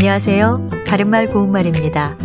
[0.00, 0.70] 안녕하세요.
[0.86, 2.16] 바른말 고운말입니다.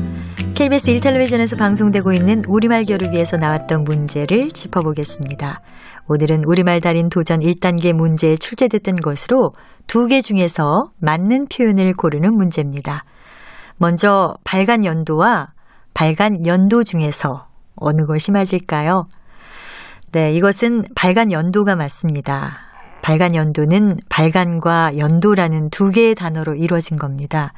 [0.54, 5.60] KBS 1텔레비전에서 방송되고 있는 우리말 교를 위해서 나왔던 문제를 짚어보겠습니다.
[6.08, 9.54] 오늘은 우리말 달인 도전 1단계 문제에 출제됐던 것으로
[9.88, 13.06] 두 개 중에서 맞는 표현을 고르는 문제입니다.
[13.78, 15.48] 먼저 발간 연도와
[15.96, 19.06] 발간 연도 중에서 어느 것이 맞을까요?
[20.12, 22.73] 네, 이것은 발간 연도가 맞습니다.
[23.04, 27.52] 발간 연도는 발간과 연도라는 두 개의 단어로 이루어진 겁니다.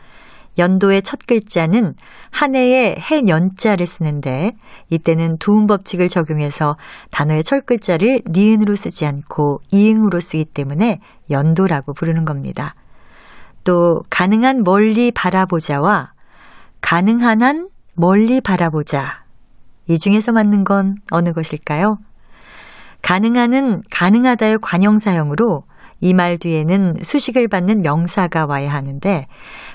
[0.58, 1.94] 연도의 첫 글자는
[2.31, 4.54] 한 해에 해년자를 쓰는데
[4.90, 6.77] 이때는 두음 법칙을 적용해서
[7.12, 10.99] 단어의 첫 글자를 니은으로 쓰지 않고 이응으로 쓰기 때문에
[11.30, 12.73] 연도라고 부르는 겁니다.
[13.63, 16.13] 또 가능한 멀리 바라보자와
[16.82, 19.23] 가능한 한 멀리 바라보자.
[19.88, 21.98] 이 중에서 맞는 건 어느 것일까요?
[23.05, 25.62] 가능한은 가능하다의 관형사형으로
[26.02, 29.27] 이 말 뒤에는 수식을 받는 명사가 와야 하는데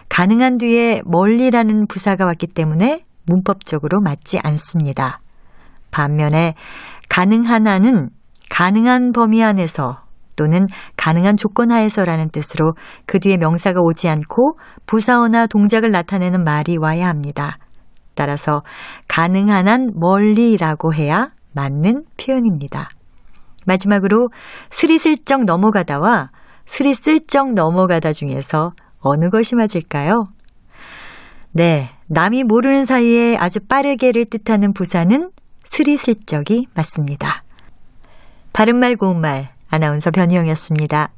[0.08, 5.20] 가능한 뒤에 멀리라는 부사가 왔기 때문에 문법적으로 맞지 않습니다.
[5.92, 6.54] 반면에
[7.08, 8.10] 한은
[8.50, 10.02] 가능한 범위 안에서
[10.34, 12.72] 또는 가능한 조건 하에서라는 뜻으로
[13.06, 17.58] 그 뒤에 명사가 오지 않고 부사어나 동작을 나타내는 말이 와야 합니다.
[18.14, 18.62] 따라서
[19.06, 22.88] 가능한 한 멀리라고 해야 맞는 표현입니다.
[23.70, 24.28] 마지막으로
[24.70, 26.30] 스리슬쩍 넘어가다와
[26.66, 30.28] 스리슬쩍 넘어가다 중에서 어느 것이 맞을까요?
[31.52, 35.30] 네, 남이 모르는 사이에 아주 빠르게를 뜻하는 부사는
[35.64, 37.42] 스리슬쩍이 맞습니다.
[38.52, 41.10] 바른말 고운말 아나운서 변희영이었습니다.